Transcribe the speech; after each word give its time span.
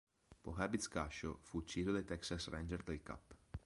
Pohebits-quasho 0.41 1.37
fu 1.43 1.57
ucciso 1.59 1.91
dai 1.91 2.03
Texas 2.03 2.47
Ranger 2.49 2.81
del 2.81 3.03
cap. 3.03 3.35